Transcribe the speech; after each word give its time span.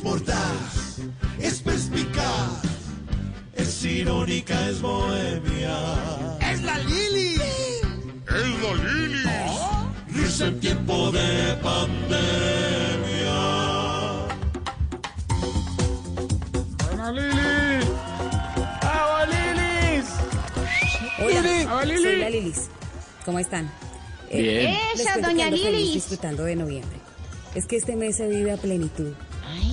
es 0.00 0.04
mordaz, 0.04 0.98
es 1.38 1.60
perspicaz, 1.60 2.62
es 3.54 3.84
irónica, 3.84 4.68
es 4.68 4.80
bohemia. 4.80 5.76
¡Es 6.40 6.62
la 6.62 6.78
Lili! 6.78 7.34
¡Es 8.26 8.62
la 8.62 8.74
Lili! 8.74 9.28
Risa 10.08 10.46
en 10.46 10.60
tiempo 10.60 11.12
de 11.12 11.54
pandemia. 11.62 13.40
¡Buena 16.86 17.12
Lili! 17.12 17.84
¡Agua 18.80 19.26
Lilis! 19.26 20.06
Hola, 21.18 21.84
Lili. 21.84 22.02
soy 22.02 22.16
la 22.16 22.30
Lilis. 22.30 22.68
¿Cómo 23.26 23.38
están? 23.38 23.70
Eh, 24.30 24.40
Bien. 24.42 24.76
cuento 24.94 25.12
que 25.14 25.20
doña 25.34 25.50
Lilis. 25.50 25.92
disfrutando 25.94 26.44
de 26.44 26.56
noviembre. 26.56 26.98
Es 27.54 27.66
que 27.66 27.76
este 27.76 27.96
mes 27.96 28.16
se 28.16 28.28
vive 28.28 28.52
a 28.52 28.56
plenitud. 28.56 29.12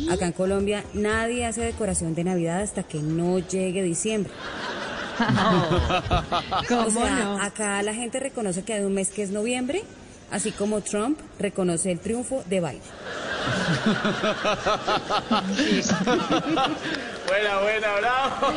Acá 0.10 0.26
en 0.26 0.32
Colombia 0.32 0.84
nadie 0.94 1.46
hace 1.46 1.62
decoración 1.62 2.16
de 2.16 2.24
Navidad 2.24 2.62
hasta 2.62 2.84
que 2.84 3.00
no 3.00 3.40
llegue 3.40 3.84
diciembre. 3.84 4.32
o 6.70 6.92
sea, 6.92 7.44
acá 7.44 7.82
la 7.82 7.94
gente 7.94 8.20
reconoce 8.20 8.64
que 8.64 8.74
hay 8.74 8.84
un 8.84 8.94
mes 8.94 9.10
que 9.10 9.24
es 9.24 9.32
noviembre, 9.32 9.84
así 10.32 10.52
como 10.52 10.82
Trump 10.82 11.20
reconoce 11.40 11.92
el 11.92 12.00
triunfo 12.00 12.44
de 12.48 12.60
Biden. 12.60 12.78
Buena, 17.28 17.60
buena, 17.60 17.88
bravo. 18.00 18.54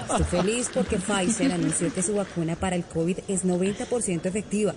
Estoy 0.00 0.24
feliz 0.24 0.70
porque 0.72 0.98
Pfizer 0.98 1.52
anunció 1.52 1.92
que 1.92 2.02
su 2.02 2.14
vacuna 2.14 2.56
para 2.56 2.76
el 2.76 2.84
COVID 2.84 3.18
es 3.28 3.44
90% 3.44 4.26
efectiva. 4.26 4.74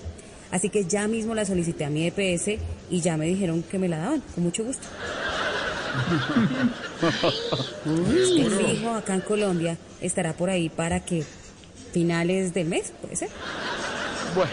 Así 0.52 0.70
que 0.70 0.86
ya 0.86 1.08
mismo 1.08 1.34
la 1.36 1.46
solicité 1.46 1.86
a 1.86 1.90
mi 1.90 2.06
EPS 2.08 2.60
y 2.90 3.02
ya 3.02 3.18
me 3.18 3.26
dijeron 3.26 3.64
que 3.64 3.78
me 3.80 3.88
la 3.90 3.98
daban, 3.98 4.22
con 4.34 4.44
mucho 4.44 4.64
gusto. 4.64 4.88
El 7.86 8.52
fijo 8.52 8.90
acá 8.96 9.14
en 9.16 9.22
Colombia 9.22 9.78
estará 10.02 10.34
por 10.34 10.50
ahí 10.50 10.70
para 10.70 11.00
que 11.00 11.24
finales 11.94 12.54
del 12.54 12.68
mes, 12.68 12.92
puede 13.02 13.16
ser. 13.16 13.30
Bueno, 14.36 14.52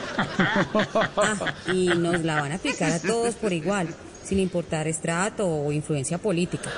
Ah, 1.17 1.55
y 1.73 1.87
nos 1.89 2.23
la 2.23 2.41
van 2.41 2.53
a 2.53 2.55
aplicar 2.57 2.93
a 2.93 3.01
todos 3.01 3.35
por 3.35 3.53
igual, 3.53 3.89
sin 4.25 4.39
importar 4.39 4.87
estrato 4.87 5.47
o 5.47 5.73
influencia 5.73 6.19
política. 6.19 6.71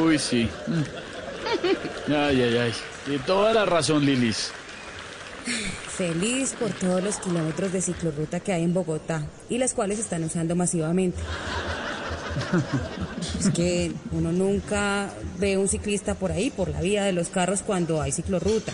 uy, 0.00 0.18
sí. 0.18 0.48
Ay, 2.08 2.42
ay, 2.42 2.56
ay. 2.56 2.72
De 3.06 3.18
toda 3.20 3.52
la 3.52 3.64
razón, 3.64 4.04
Lilis. 4.04 4.52
Feliz 5.88 6.54
por 6.58 6.70
todos 6.70 7.02
los 7.02 7.16
kilómetros 7.16 7.72
de 7.72 7.82
ciclorruta 7.82 8.40
que 8.40 8.52
hay 8.52 8.62
en 8.64 8.74
Bogotá 8.74 9.26
y 9.48 9.58
las 9.58 9.74
cuales 9.74 9.98
están 9.98 10.24
usando 10.24 10.54
masivamente. 10.54 11.18
Es 13.38 13.50
que 13.50 13.92
uno 14.12 14.32
nunca 14.32 15.10
ve 15.38 15.56
un 15.56 15.68
ciclista 15.68 16.14
por 16.14 16.32
ahí, 16.32 16.50
por 16.50 16.68
la 16.68 16.80
vía 16.80 17.04
de 17.04 17.12
los 17.12 17.28
carros, 17.28 17.62
cuando 17.62 18.00
hay 18.00 18.12
ciclorruta. 18.12 18.72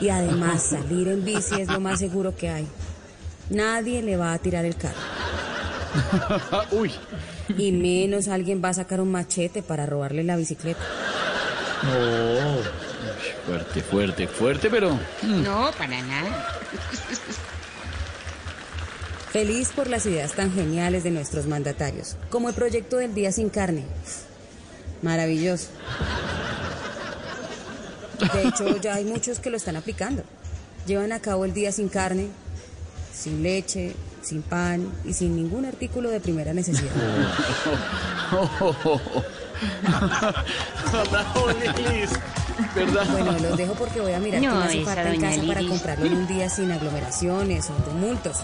Y 0.00 0.08
además 0.08 0.62
salir 0.62 1.08
en 1.08 1.24
bici 1.24 1.60
es 1.60 1.68
lo 1.68 1.80
más 1.80 1.98
seguro 1.98 2.36
que 2.36 2.48
hay. 2.48 2.66
Nadie 3.50 4.02
le 4.02 4.16
va 4.16 4.32
a 4.32 4.38
tirar 4.38 4.64
el 4.64 4.76
carro. 4.76 4.94
Uy. 6.72 6.90
Y 7.56 7.72
menos 7.72 8.28
alguien 8.28 8.62
va 8.64 8.70
a 8.70 8.74
sacar 8.74 9.00
un 9.00 9.10
machete 9.10 9.62
para 9.62 9.86
robarle 9.86 10.24
la 10.24 10.36
bicicleta. 10.36 10.80
No. 11.82 12.83
Fuerte, 13.46 13.82
fuerte, 13.82 14.28
fuerte, 14.28 14.70
pero. 14.70 14.94
mm, 15.22 15.42
No, 15.42 15.70
para 15.76 16.00
nada. 16.02 16.58
Feliz 19.32 19.70
por 19.74 19.88
las 19.88 20.06
ideas 20.06 20.32
tan 20.32 20.52
geniales 20.54 21.02
de 21.02 21.10
nuestros 21.10 21.46
mandatarios, 21.46 22.16
como 22.30 22.48
el 22.48 22.54
proyecto 22.54 22.98
del 22.98 23.14
Día 23.14 23.32
Sin 23.32 23.50
Carne. 23.50 23.84
Maravilloso. 25.02 25.66
De 28.32 28.48
hecho, 28.48 28.76
ya 28.80 28.94
hay 28.94 29.04
muchos 29.04 29.40
que 29.40 29.50
lo 29.50 29.56
están 29.56 29.76
aplicando. 29.76 30.22
Llevan 30.86 31.10
a 31.12 31.20
cabo 31.20 31.44
el 31.44 31.52
Día 31.52 31.72
Sin 31.72 31.88
Carne, 31.88 32.28
sin 33.12 33.42
leche, 33.42 33.94
sin 34.22 34.42
pan 34.42 34.88
y 35.04 35.12
sin 35.12 35.34
ningún 35.34 35.64
artículo 35.66 36.10
de 36.10 36.20
primera 36.20 36.54
necesidad. 36.54 36.92
Bueno, 42.74 43.32
los 43.38 43.56
dejo 43.56 43.74
porque 43.74 44.00
voy 44.00 44.12
a 44.12 44.20
mirar 44.20 44.40
No, 44.42 44.68
qué 44.68 44.78
me 44.78 44.84
falta 44.84 45.12
en 45.12 45.20
casa 45.20 45.42
para 45.46 45.66
comprarlo 45.66 46.06
en 46.06 46.14
un 46.14 46.26
día 46.26 46.48
sin 46.48 46.70
aglomeraciones 46.70 47.70
o 47.70 47.74
tumultos. 47.82 48.38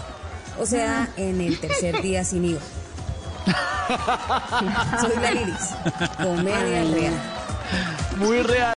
O 0.59 0.65
sea, 0.65 1.09
en 1.17 1.41
el 1.41 1.59
tercer 1.59 2.01
día 2.01 2.23
sin 2.23 2.45
IVA. 2.45 2.59
Soy 5.01 5.21
la 5.21 5.31
Lilis, 5.31 5.69
comedia 6.17 6.83
real. 6.83 7.13
Muy 8.17 8.41
real. 8.41 8.69